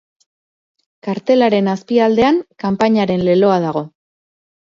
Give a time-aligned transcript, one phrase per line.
[1.07, 3.87] Kartelaren azpialdean kanpainaren leloa dago.